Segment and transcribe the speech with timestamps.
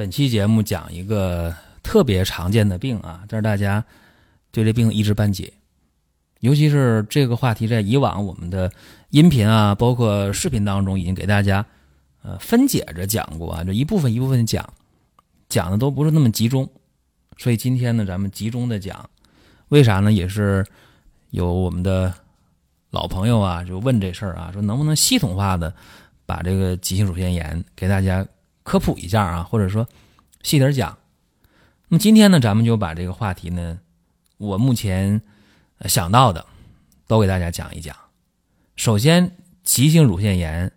[0.00, 3.84] 本期节目讲一个特别常见的病啊，但是大家
[4.50, 5.52] 对这病一知半解，
[6.38, 8.72] 尤其是这个话题在以往我们的
[9.10, 11.62] 音频啊，包括视频当中已经给大家
[12.22, 14.66] 呃分解着讲过啊，就一部分一部分讲，
[15.50, 16.66] 讲的都不是那么集中，
[17.36, 19.06] 所以今天呢，咱们集中的讲，
[19.68, 20.10] 为啥呢？
[20.10, 20.64] 也是
[21.28, 22.10] 有我们的
[22.88, 25.70] 老朋友啊，就问这事儿啊，说能不能系统化的
[26.24, 28.26] 把这个急性乳腺炎给大家。
[28.62, 29.88] 科普一下啊，或者说
[30.42, 30.98] 细点讲。
[31.88, 33.80] 那么今天呢，咱们就把这个话题呢，
[34.36, 35.22] 我目前
[35.86, 36.46] 想到的
[37.06, 37.96] 都给大家讲一讲。
[38.76, 40.72] 首先，急性乳腺炎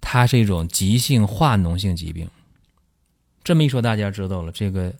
[0.00, 2.30] 它是一种急性化脓性疾病。
[3.44, 4.94] 这么一说，大家知道了，这个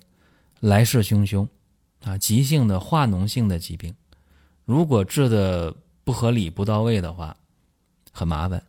[0.61, 1.49] 来势汹汹
[2.05, 3.95] 啊，急性的化脓性的疾病，
[4.65, 7.37] 如果治的不合理、不到位的话，
[8.13, 8.63] 很麻烦，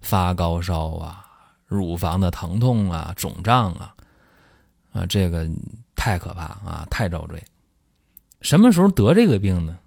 [0.00, 1.29] 发高烧啊。
[1.70, 3.94] 乳房的疼痛啊、肿胀啊，
[4.92, 5.48] 啊，这个
[5.94, 7.40] 太可怕啊，太遭罪。
[8.40, 9.78] 什么时候得这个病呢？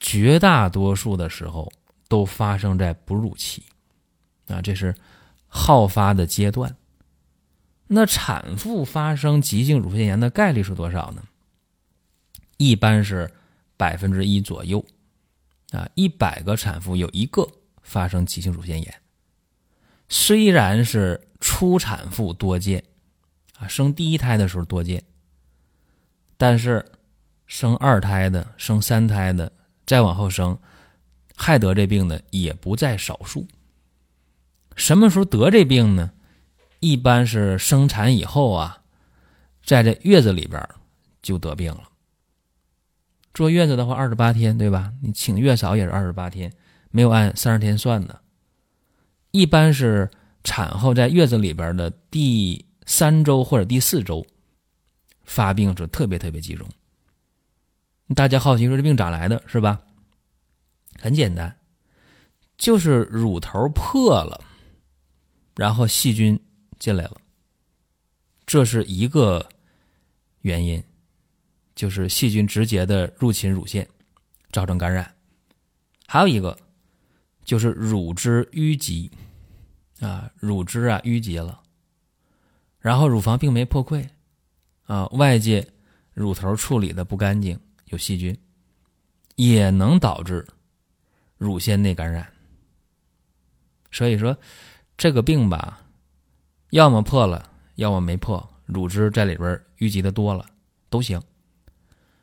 [0.00, 1.70] 绝大多数的时候
[2.08, 3.62] 都发生在哺乳期，
[4.48, 4.94] 啊，这是
[5.46, 6.74] 好发的阶段。
[7.86, 11.22] 那产妇发生急性乳腺炎的概率是多少呢？
[12.56, 13.30] 一般是
[13.76, 14.82] 百分之一左右，
[15.72, 17.46] 啊，一百个产妇有一个
[17.82, 19.01] 发生急性乳腺炎。
[20.12, 22.84] 虽然是初产妇多见，
[23.58, 25.02] 啊，生第一胎的时候多见，
[26.36, 26.84] 但是
[27.46, 29.50] 生二胎的、生三胎的，
[29.86, 30.56] 再往后生，
[31.34, 33.48] 还得这病的也不在少数。
[34.76, 36.12] 什么时候得这病呢？
[36.80, 38.82] 一般是生产以后啊，
[39.64, 40.62] 在这月子里边
[41.22, 41.88] 就得病了。
[43.32, 44.92] 坐月子的话，二十八天，对吧？
[45.00, 46.52] 你请月嫂也是二十八天，
[46.90, 48.20] 没有按三十天算的。
[49.32, 50.10] 一般是
[50.44, 54.24] 产后在月子里边的第三周或者第四周
[55.24, 56.68] 发病是特别特别集中。
[58.14, 59.80] 大家好奇说这病咋来的，是吧？
[61.00, 61.56] 很简单，
[62.58, 64.44] 就是乳头破了，
[65.56, 66.38] 然后细菌
[66.78, 67.16] 进来了，
[68.44, 69.48] 这是一个
[70.42, 70.84] 原因，
[71.74, 73.88] 就是细菌直接的入侵乳腺，
[74.50, 75.14] 造成感染。
[76.06, 76.54] 还有一个。
[77.44, 79.10] 就是乳汁淤积，
[80.00, 81.60] 啊，乳汁啊淤积了，
[82.78, 84.08] 然后乳房并没破溃，
[84.84, 85.66] 啊，外界
[86.12, 88.36] 乳头处理的不干净，有细菌，
[89.36, 90.46] 也能导致
[91.36, 92.26] 乳腺内感染。
[93.90, 94.36] 所以说，
[94.96, 95.84] 这个病吧，
[96.70, 100.46] 要么破了，要么没破，乳汁在里边淤积的多了
[100.88, 101.20] 都行，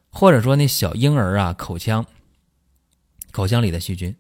[0.10, 2.06] 或者说那小婴儿啊，口腔，
[3.32, 4.16] 口腔里的细菌。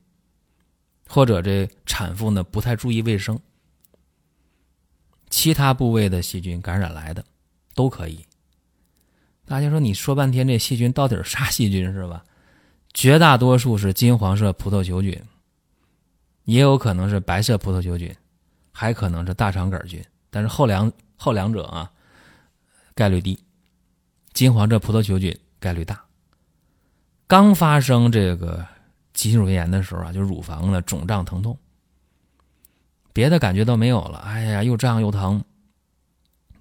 [1.11, 3.39] 或者这产妇呢不太注意卫生，
[5.31, 7.25] 其他部位的细菌感染来的
[7.73, 8.23] 都可以。
[9.43, 12.23] 大家说你说半天这细菌到底是啥细菌是吧？
[12.93, 15.19] 绝大多数是金黄色葡萄球菌，
[16.43, 18.15] 也有可能是白色葡萄球菌，
[18.71, 21.91] 还可能是大肠杆菌，但是后两后两者啊
[22.93, 23.43] 概率低，
[24.31, 26.05] 金黄色葡萄球菌概率大。
[27.25, 28.63] 刚发生这个。
[29.19, 31.57] 急性乳腺炎的时候啊，就乳房的肿胀疼痛，
[33.12, 34.19] 别的感觉都没有了。
[34.19, 35.44] 哎呀，又胀又疼，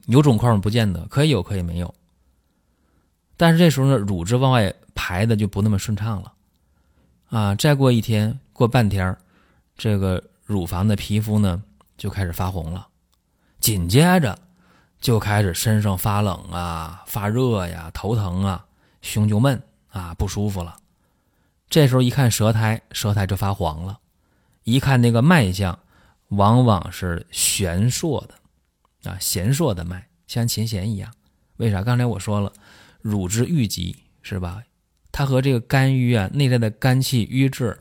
[0.07, 1.95] 有肿块不见得，可以有，可以没有。
[3.37, 6.33] 但是这时候呢，乳汁往外排的就不那么顺畅了，
[7.29, 9.17] 啊，再过一天，过半天，
[9.77, 11.63] 这个乳房的皮肤呢
[11.97, 12.89] 就开始发红了，
[13.61, 14.37] 紧接着
[15.01, 18.67] 就开始身上发冷啊、发热呀、头疼啊、
[19.01, 20.77] 胸就闷啊、不舒服了。
[21.71, 23.99] 这时候一看舌苔，舌苔就发黄了；
[24.65, 25.79] 一看那个脉象，
[26.29, 31.13] 往往是弦硕的，啊，弦硕的脉，像琴弦一样。
[31.59, 31.83] 为啥？
[31.83, 32.51] 刚才我说了，
[33.03, 34.63] 乳汁淤积是吧？
[35.13, 37.79] 它和这个肝郁啊，内在的肝气瘀滞，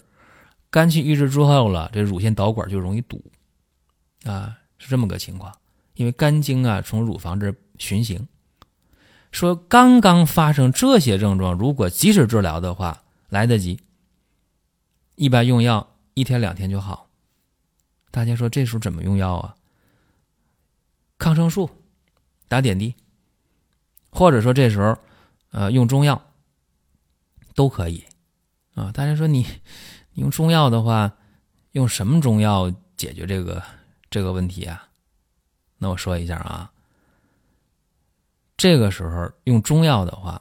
[0.69, 3.23] 肝气瘀滞之后了，这乳腺导管就容易堵，
[4.25, 5.53] 啊，是这么个情况。
[5.93, 8.27] 因为肝经啊从乳房这循行，
[9.31, 13.01] 说刚刚发生这些症状，如果及时治疗的话。
[13.29, 13.79] 来得及，
[15.15, 17.09] 一般用药一天两天就好。
[18.12, 19.56] 大家说这时候怎么用药啊？
[21.18, 21.69] 抗生素，
[22.47, 22.95] 打点滴，
[24.09, 24.97] 或者说这时候
[25.51, 26.21] 呃用中药
[27.53, 28.06] 都可以
[28.75, 28.91] 啊。
[28.91, 29.45] 大家说你
[30.13, 31.18] 用中药的话，
[31.71, 33.63] 用什么中药解决这个
[34.09, 34.89] 这个问题啊？
[35.77, 36.71] 那我说一下啊，
[38.56, 40.39] 这个时候用中药的话，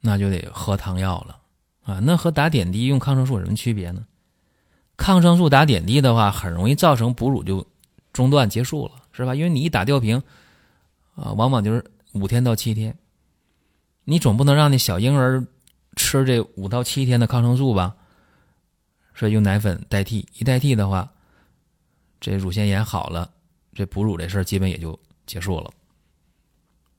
[0.00, 1.39] 那就得喝汤药了
[1.82, 2.00] 啊。
[2.02, 4.06] 那和打点滴用抗生素有什么区别呢？
[4.96, 7.66] 抗生素打点滴的话，很容易造成哺乳就
[8.12, 9.34] 中断结束了，是吧？
[9.34, 10.22] 因为你一打吊瓶，
[11.14, 12.94] 啊，往往就是五天到七天，
[14.04, 15.42] 你总不能让那小婴儿
[15.96, 17.96] 吃这五到七天的抗生素吧？
[19.14, 21.10] 所以用奶粉代替，一代替的话，
[22.20, 23.30] 这乳腺炎好了，
[23.72, 25.70] 这哺乳这事儿基本也就结束了。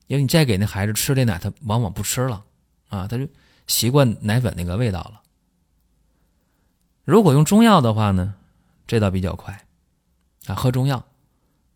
[0.08, 2.44] 因为你再给那孩子吃这奶，他往往不吃了，
[2.88, 3.26] 啊，他就
[3.66, 5.22] 习惯奶粉那个味道了。
[7.04, 8.34] 如果用中药的话呢，
[8.86, 9.64] 这倒比较快，
[10.46, 11.04] 啊，喝中药，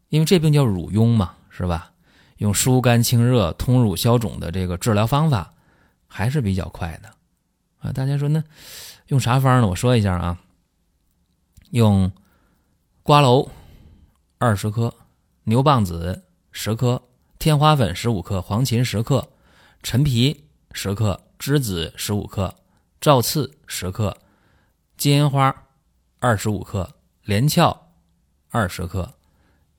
[0.09, 1.93] 因为这病叫乳痈嘛，是吧？
[2.39, 5.55] 用疏肝清热、通乳消肿的这个治疗方法，
[6.07, 7.09] 还是比较快的，
[7.79, 8.45] 啊，大家说那
[9.07, 9.67] 用啥方呢？
[9.67, 10.39] 我说一下啊，
[11.71, 12.13] 用
[13.03, 13.49] 瓜蒌
[14.39, 14.95] 二十克、
[15.45, 17.03] 牛蒡子十克、
[17.39, 19.27] 天花粉十五克、黄芩十克、
[19.83, 22.55] 陈皮十克、栀子十五克、
[23.01, 24.17] 赵刺十克。
[24.97, 25.67] 金银花
[26.21, 27.93] 二十五克，连翘
[28.49, 29.15] 二十克，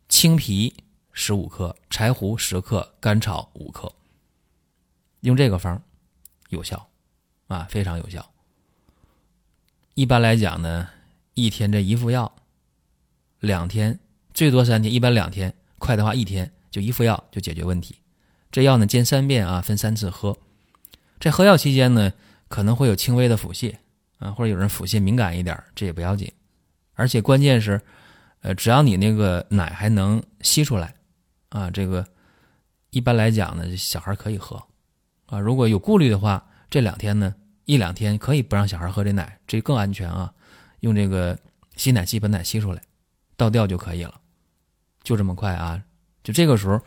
[0.07, 3.92] 青皮十五克，柴胡十克，甘草五克。
[5.21, 5.81] 用这个方
[6.50, 6.88] 有效
[7.48, 8.31] 啊，非常有效。
[9.95, 10.88] 一般来讲呢，
[11.33, 12.31] 一天这一副药，
[13.39, 14.00] 两天
[14.36, 17.98] 最多三天，一般两天，快的话一天就一副药就解决问题。
[18.51, 20.38] 这药呢煎三遍啊，分三次喝。
[21.19, 22.14] 在喝药期间呢，
[22.48, 23.75] 可能会有轻微的腹泻。
[24.19, 26.28] 啊，或者有人腹泻敏感一点，这也不要紧，
[26.96, 27.80] 而且关键是，
[28.42, 30.96] 呃，只要你那个奶还能吸出来，
[31.50, 32.04] 啊，这个
[32.90, 34.56] 一般来讲呢，小孩可以喝，
[35.28, 37.36] 啊，如果有顾虑的话，这两天呢，
[37.66, 40.34] 一两天可以不让小孩喝这奶，这更安全啊，
[40.80, 41.38] 用这个
[41.75, 42.81] 吸奶器把奶吸出来，
[43.36, 44.19] 倒掉就可以了，
[45.04, 45.80] 就这么快啊，
[46.24, 46.81] 就这个时候，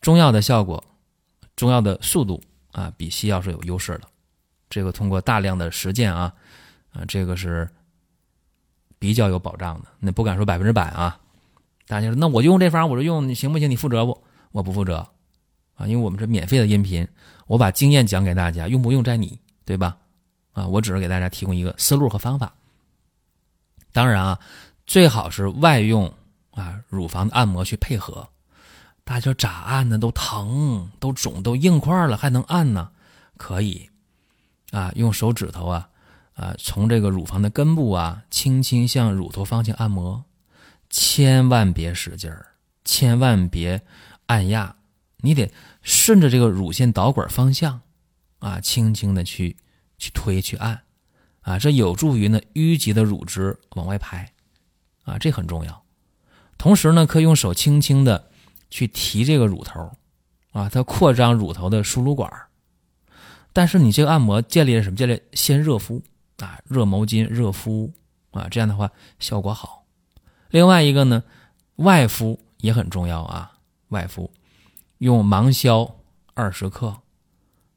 [0.00, 0.84] 中药的效果，
[1.56, 2.40] 中药的速度
[2.76, 4.02] 啊，比西药是有优势的，
[4.68, 6.30] 这个通过大量的实践啊。
[6.92, 7.66] 啊，这个是
[8.98, 11.18] 比较有保障的，那不敢说百分之百啊。
[11.86, 13.70] 大家说，那我就用这方，我说用你行不行？
[13.70, 14.22] 你负责不？
[14.52, 15.06] 我不负责
[15.74, 17.06] 啊，因为我们是免费的音频，
[17.46, 19.96] 我把经验讲给大家，用不用在你，对吧？
[20.52, 22.54] 啊，我只是给大家提供一个思路和方法。
[23.92, 24.38] 当然啊，
[24.86, 26.12] 最好是外用
[26.50, 28.26] 啊，乳房的按摩去配合。
[29.06, 29.96] 大家咋按呢？
[29.96, 32.90] 都疼，都肿，都硬块了，还能按呢？
[33.36, 33.88] 可以
[34.72, 35.88] 啊，用手指头啊。
[36.34, 40.24] 啊，从这个乳房的根部啊，轻轻向乳头方向按摩，
[40.90, 42.48] 千万别使劲儿，
[42.84, 43.80] 千万别
[44.26, 44.74] 按压，
[45.18, 45.50] 你得
[45.82, 47.80] 顺着这个乳腺导管方向，
[48.40, 49.56] 啊，轻轻的去
[49.96, 50.82] 去推去按，
[51.42, 54.30] 啊，这有助于呢淤积的乳汁往外排，
[55.04, 55.84] 啊，这很重要。
[56.58, 58.30] 同时呢，可以用手轻轻的
[58.76, 59.90] 去提这个乳头，
[60.52, 62.30] 啊，它扩张乳头的输乳管。
[63.54, 64.96] 但是你这个按摩建立了什么？
[64.96, 66.02] 建立先热敷。
[66.36, 67.90] 啊，热毛巾热敷
[68.32, 69.86] 啊，这样的话效果好。
[70.50, 71.22] 另外一个呢，
[71.76, 73.52] 外敷也很重要啊。
[73.88, 74.30] 外敷
[74.98, 75.96] 用芒硝
[76.34, 76.94] 二十克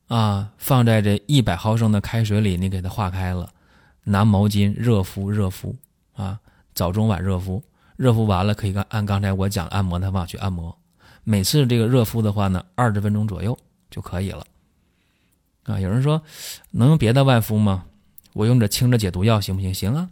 [0.09, 3.53] 啊，放在这一百毫升的开水里，你给它化开了，
[4.03, 5.77] 拿毛巾热敷热敷
[6.13, 6.41] 啊，
[6.73, 7.63] 早中晚热敷。
[7.95, 10.77] 热敷完了可以按按刚才我讲按摩的方法去按摩。
[11.29, 13.55] 每次这个热敷的话呢，二十分钟左右
[13.91, 14.43] 就可以了。
[15.65, 16.19] 啊，有人说
[16.71, 17.85] 能用别的外敷吗？
[18.33, 19.71] 我用这清热解毒药行不行？
[19.71, 20.09] 行啊。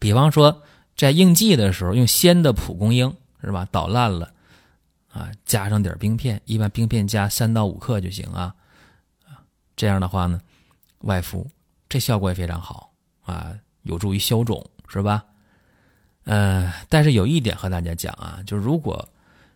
[0.00, 0.64] 比方说，
[0.96, 3.68] 在应季的时候，用鲜的蒲公英是吧？
[3.70, 4.32] 捣烂了
[5.12, 8.52] 啊，加上点冰片，一般冰片加三到五克就行啊。
[9.76, 10.40] 这样的话呢，
[11.02, 11.46] 外敷
[11.88, 15.24] 这效果也非常好啊，有助于消肿是吧？
[16.24, 19.08] 呃，但是有一点和大家讲啊，就是如果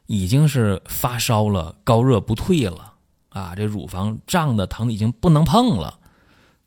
[0.07, 2.95] 已经是发烧了、高热不退了
[3.29, 5.99] 啊，这乳房胀的疼已经不能碰了，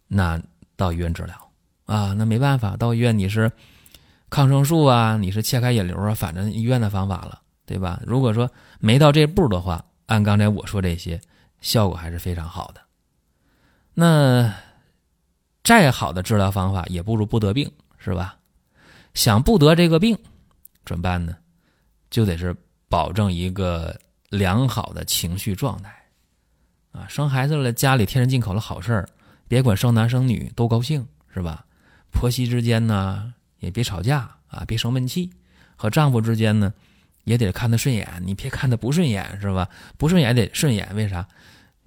[0.08, 0.42] 那。
[0.78, 1.52] 到医院治疗
[1.86, 3.52] 啊，那没办法，到医院你是
[4.30, 8.00] 抗生素啊，你是切开引流啊，反正医院的方法了，对吧？
[8.06, 8.48] 如果说
[8.80, 11.20] 没到这步的话，按刚才我说这些，
[11.62, 12.82] 效果还是非常好的。
[13.96, 14.54] 那
[15.64, 18.38] 再好的治疗方法也不如不得病，是吧？
[19.16, 20.16] 想不得这个病，
[20.86, 21.36] 怎么办呢？
[22.12, 22.56] 就得是
[22.90, 25.94] 保证一个良好的情绪状态
[26.92, 29.10] 啊，生孩子了，家里添人进口了好事儿。
[29.48, 31.66] 别管生男生女都高兴是吧？
[32.12, 35.30] 婆媳之间呢也别吵架啊，别生闷气；
[35.76, 36.74] 和丈夫之间呢
[37.24, 39.70] 也得看得顺眼，你别看他不顺眼，是吧？
[39.98, 41.28] 不顺眼得顺眼，为啥？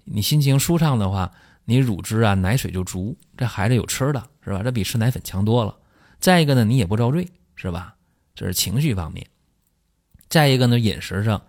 [0.05, 1.31] 你心情舒畅的话，
[1.65, 4.63] 你乳汁啊、奶水就足，这孩子有吃的，是吧？
[4.63, 5.77] 这比吃奶粉强多了。
[6.19, 7.95] 再一个呢，你也不遭罪，是吧？
[8.35, 9.27] 这是情绪方面。
[10.31, 11.43] 再一个呢，饮食上，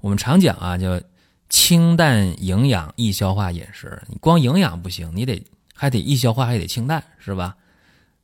[0.00, 0.98] 我们常讲啊，叫
[1.48, 4.00] 清淡营养易消化饮食。
[4.06, 7.56] 你光营养不行，你得还得易消化，还得清淡，是吧？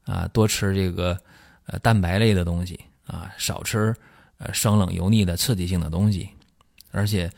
[0.05, 1.19] 啊，多吃这个
[1.67, 3.93] 呃蛋白类的东西啊，少吃
[4.39, 6.29] 呃生冷油腻的刺激性的东西，
[6.93, 7.31] 而且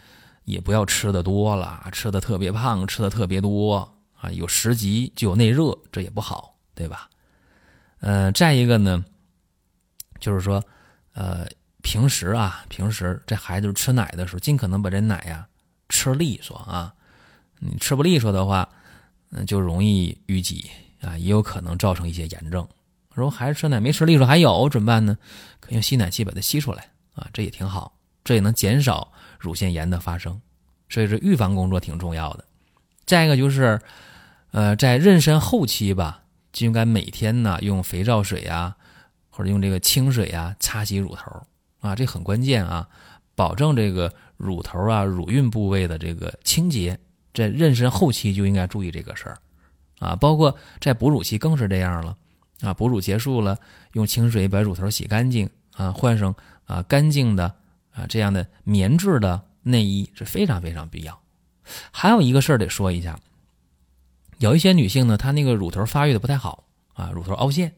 [0.44, 3.88] 也不要吃的多了，吃的特别胖，吃的特别多
[4.20, 7.08] 啊，有食积就有内热，这也不好，对吧？
[8.00, 9.02] 呃，再一个呢，
[10.20, 10.62] 就是说，
[11.14, 11.46] 呃，
[11.86, 15.46] 平时啊，平时这孩子吃奶的时候，尽可能把这奶呀
[15.88, 16.92] 吃利索啊。
[17.60, 18.68] 你吃不利索的话，
[19.30, 20.68] 嗯，就容易淤积
[21.00, 22.66] 啊，也有可能造成一些炎症。
[23.14, 25.16] 如果孩子吃奶没吃利索，还有怎么办呢？
[25.60, 30.40] 可用吸奶器把它吸出来啊，这也挺好，这也能减少乳腺炎的发生。
[30.88, 32.44] 所以说，预防工作挺重要的。
[33.04, 33.80] 再一个就是，
[34.50, 36.24] 呃，在妊娠后期吧。
[36.52, 38.74] 就应该每天呢用肥皂水啊，
[39.30, 41.46] 或者用这个清水啊擦洗乳头
[41.80, 42.88] 啊，这很关键啊，
[43.34, 46.98] 保证这个乳头啊乳晕部位的这个清洁。
[47.34, 49.36] 在妊娠后期就应该注意这个事儿
[49.98, 52.16] 啊，包括在哺乳期更是这样了
[52.62, 52.72] 啊。
[52.72, 53.58] 哺乳结束了，
[53.92, 57.54] 用清水把乳头洗干净啊，换上啊干净的
[57.92, 61.20] 啊这样的棉质的内衣是非常非常必要。
[61.90, 63.18] 还有一个事儿得说一下。
[64.38, 66.64] 有一些女性呢，她那个乳头发育的不太好
[66.94, 67.74] 啊，乳头凹陷，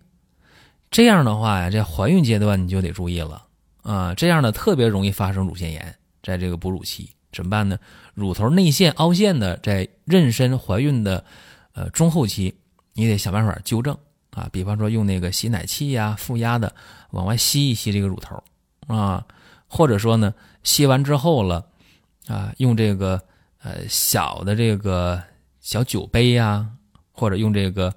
[0.88, 3.48] 这样的话呀，在怀孕阶段你就得注意了
[3.90, 7.78] 啊，这样呢特别容易发生乳腺炎，在这个哺乳期怎么办呢？
[8.14, 11.25] 乳头内陷凹陷的，在妊娠怀孕的
[11.73, 12.54] 呃中后期，
[12.92, 13.97] 你得想办法纠正
[14.33, 16.75] 啊，比方说用那个吸奶器呀，负压的
[17.12, 18.42] 往外吸一吸这个乳头
[18.87, 19.25] 啊，
[19.66, 21.64] 或者说呢，吸完之后了
[22.26, 23.21] 啊，用这个
[23.62, 25.23] 呃小的这个。
[25.61, 26.66] 小酒杯呀，
[27.12, 27.92] 或者用这个，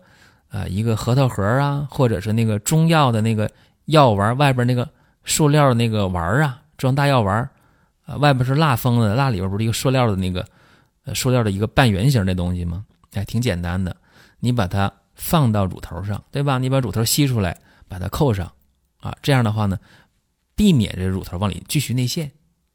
[0.49, 3.49] 呃，一个核桃核啊，或者是那个中药的那个
[3.85, 4.89] 药丸外边那个
[5.25, 7.49] 塑料的那个丸啊，装大药丸
[8.05, 10.47] 啊，外边是蜡封的，蜡里边不是一个塑料的那个，
[11.05, 12.85] 呃，塑料的一个半圆形的东西吗？
[13.13, 13.95] 哎，挺简单的，
[14.39, 16.57] 你把它放到乳头上，对吧？
[16.57, 18.51] 你把乳头吸出来，把它扣上，
[18.99, 19.77] 啊，这样的话呢，
[20.55, 22.31] 避免这乳头往里继续内陷，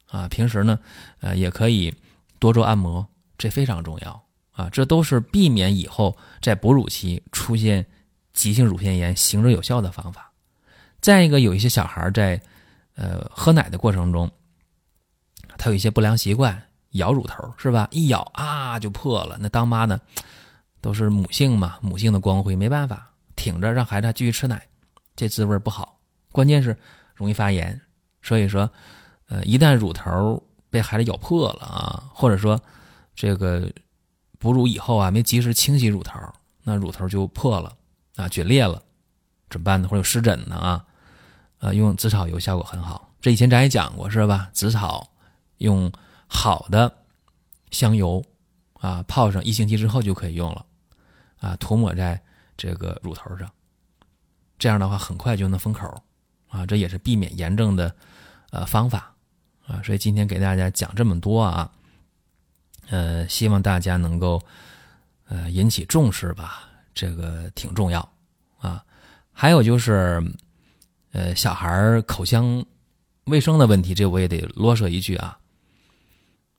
[0.08, 0.78] 啊，平时呢，
[1.20, 1.94] 呃，也可以
[2.38, 4.22] 多做按摩，这非常重要。
[4.52, 7.84] 啊，这都是避免以后在哺乳期出现
[8.32, 10.25] 急性乳腺炎行之有效的方法。
[11.06, 12.42] 再一个，有一些小孩在
[12.96, 14.28] 呃喝奶的过程中，
[15.56, 16.60] 他有一些不良习惯，
[16.94, 17.86] 咬乳头是吧？
[17.92, 19.38] 一咬啊就破了。
[19.40, 20.00] 那当妈的
[20.80, 24.66] 都是母性嘛，母性的光辉，没办法，挺着让孩子继续吃奶，
[25.14, 25.96] 这滋味不好。
[26.32, 26.76] 关键是
[27.14, 27.80] 容易发炎，
[28.20, 28.68] 所以说，
[29.28, 32.60] 呃，一旦乳头被孩子咬破了啊，或者说
[33.14, 33.70] 这个。
[34.38, 36.20] 哺乳以后啊，没及时清洗乳头，
[36.62, 37.72] 那乳头就破了
[38.16, 38.82] 啊，决裂了，
[39.48, 39.88] 怎么办呢？
[39.88, 40.84] 或者有湿疹呢啊？
[41.66, 43.12] 呃，用紫草油效果很好。
[43.20, 44.48] 这以前咱也讲过是吧？
[44.52, 45.04] 紫草
[45.58, 45.90] 用
[46.28, 46.96] 好的
[47.72, 48.24] 香油
[48.74, 50.64] 啊泡上一星期之后就可以用了
[51.40, 52.22] 啊，涂抹在
[52.56, 53.50] 这个乳头上，
[54.60, 56.00] 这样的话很快就能封口
[56.48, 56.64] 啊。
[56.64, 57.92] 这也是避免炎症的
[58.50, 59.12] 呃方法
[59.66, 59.82] 啊。
[59.82, 61.68] 所以今天给大家讲这么多啊。
[62.90, 64.40] 呃，希望大家能够
[65.26, 68.08] 呃引起重视吧，这个挺重要
[68.58, 68.84] 啊。
[69.32, 70.22] 还有就是，
[71.16, 72.62] 呃，小孩口腔
[73.24, 75.38] 卫生的问题，这我也得啰嗦一句啊。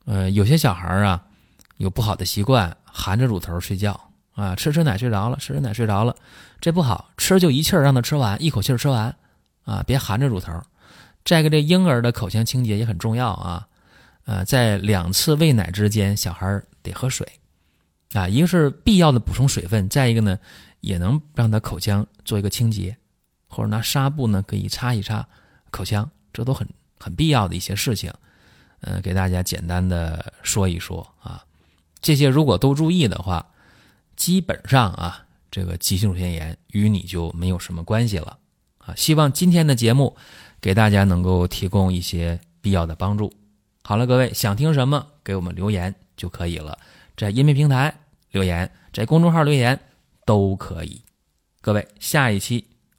[0.04, 1.24] 呃，有些小孩啊
[1.76, 3.98] 有不好的习惯，含着乳头睡觉
[4.34, 6.16] 啊，吃吃奶睡着了，吃吃奶睡着了，
[6.60, 9.14] 这不好，吃就一气儿让他吃完，一口气儿吃完
[9.62, 10.52] 啊，别含着乳头。
[11.24, 13.64] 再一个，这婴儿的口腔清洁也很重要啊。
[14.24, 17.24] 呃，在两次喂奶之间，小孩得喝水，
[18.12, 20.36] 啊，一个是必要的补充水分，再一个呢，
[20.80, 22.96] 也能让他口腔做一个清洁，
[23.48, 25.26] 或者拿纱布呢可以擦一擦
[25.70, 28.12] 口腔，这都很很必要的一些事情。
[28.80, 31.44] 呃，给大家简单的说一说啊，
[32.00, 33.44] 这些如果都注意的话，
[34.14, 38.38] 基本上啊，这个急性乳腺炎与你就没有什么关系了
[38.78, 38.94] 啊。
[38.94, 40.16] 希望今天的节目
[40.60, 43.32] 给大家能够提供一些必要的帮助。
[43.82, 46.78] 好了，各位想听什么，给我们留言就可以了，
[47.16, 47.92] 在音频平台
[48.30, 49.80] 留言，在公众号留言
[50.24, 51.02] 都可以。
[51.60, 52.64] 各位，下一期